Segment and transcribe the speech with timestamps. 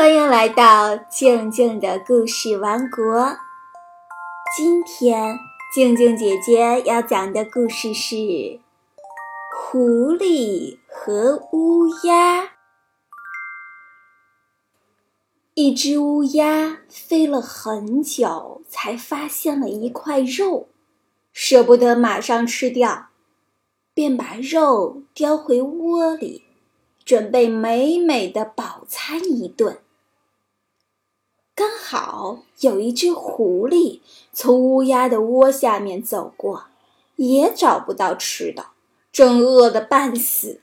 [0.00, 3.36] 欢迎来到静静的故事王国。
[4.56, 5.38] 今天
[5.74, 8.16] 静静姐姐要讲的故事是
[9.54, 12.44] 《狐狸和乌鸦》。
[15.52, 20.68] 一只乌鸦飞了很久，才发现了一块肉，
[21.34, 23.08] 舍不得马上吃掉，
[23.92, 26.44] 便把肉叼回窝里。
[27.04, 29.80] 准备美美的饱餐一顿。
[31.60, 34.00] 刚好有一只狐狸
[34.32, 36.68] 从乌鸦的窝下面走过，
[37.16, 38.68] 也找不到吃的，
[39.12, 40.58] 正饿得半死。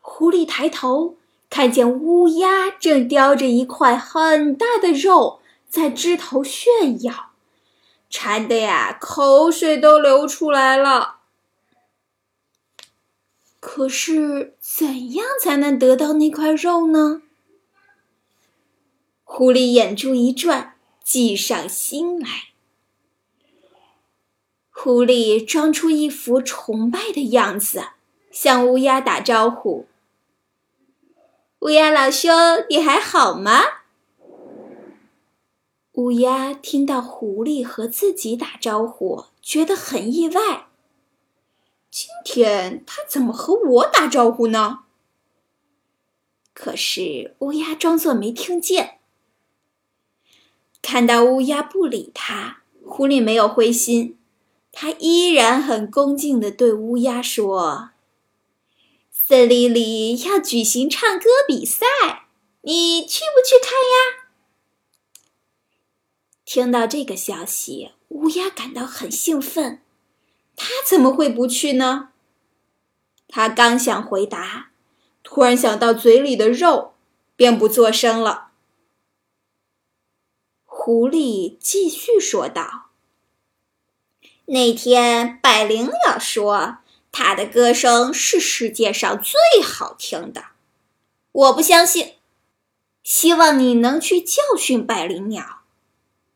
[0.00, 1.14] 狐狸抬头
[1.48, 7.30] 看见乌鸦正叼着一块很大的肉在枝头炫耀，
[8.10, 11.18] 馋得呀口水都流出来了。
[13.60, 17.22] 可是，怎样才能得到那块肉呢？
[19.36, 22.50] 狐狸眼珠一转，计上心来。
[24.70, 27.82] 狐狸装出一副崇拜的样子，
[28.30, 29.88] 向乌鸦打招呼
[31.62, 32.32] ：“乌鸦老兄，
[32.70, 33.60] 你还好吗？”
[35.94, 40.68] 乌鸦听到狐狸和自己打招呼，觉得很意外。
[41.90, 44.84] 今天他怎么和我打招呼呢？
[46.52, 49.00] 可是乌鸦装作没听见。
[50.86, 54.18] 看到乌鸦不理他，狐狸没有灰心，
[54.70, 57.92] 他依然很恭敬地对乌鸦说
[59.10, 61.86] ：“森林里要举行唱歌比赛，
[62.60, 64.28] 你去不去看呀？”
[66.44, 69.80] 听到这个消息，乌鸦感到很兴奋。
[70.54, 72.10] 他怎么会不去呢？
[73.26, 74.68] 他刚想回答，
[75.22, 76.92] 突然想到嘴里的肉，
[77.36, 78.50] 便不作声了。
[80.84, 82.90] 狐狸继续说道
[84.44, 86.80] ：“那天百灵鸟说，
[87.10, 90.48] 它的歌声是世界上最好听的。
[91.32, 92.16] 我不相信，
[93.02, 95.62] 希望你能去教训百灵鸟，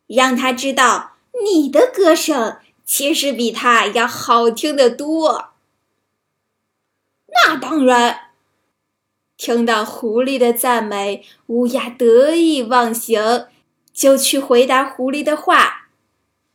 [0.07, 1.13] 让他知道
[1.45, 5.51] 你的歌声。”其实比它要好听得多。
[7.27, 8.31] 那当然。
[9.37, 13.47] 听到狐狸的赞美，乌鸦得意忘形，
[13.99, 15.89] 就去回答狐狸的话。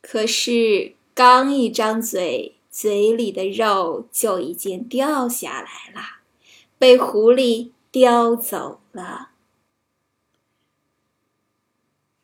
[0.02, 6.22] 可是刚一张嘴，嘴里的肉就已经掉下来了，
[6.78, 9.32] 被狐狸叼走了。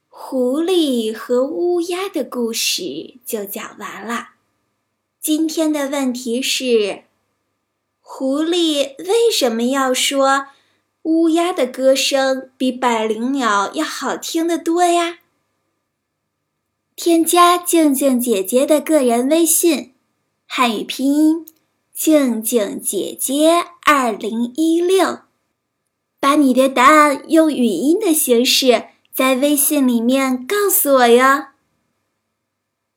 [0.08, 4.30] 狐狸和乌鸦的故事就讲完了。
[5.20, 7.04] 今天的问题是：
[8.00, 10.48] 狐狸为什么要说
[11.10, 15.18] 乌鸦的歌声比百灵鸟要好听得多呀？
[16.96, 19.96] 添加静静姐姐的个人微信，
[20.46, 21.48] 汉语拼音：
[21.92, 25.22] 静静姐姐二零一六，
[26.20, 28.90] 把你的答案用语音的形式。
[29.12, 31.48] 在微信里面告诉我哟。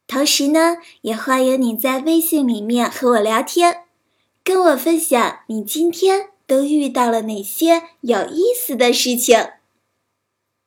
[0.07, 3.85] 同时呢，也欢迎你在微信里面和我聊天，
[4.45, 9.53] 跟我分享你今天都遇到了哪些有意思的事情。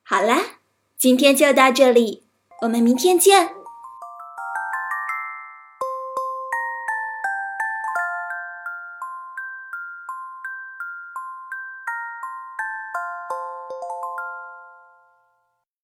[0.01, 0.57] 好啦，
[0.97, 2.23] 今天就到这里，
[2.62, 3.64] 我们明天见。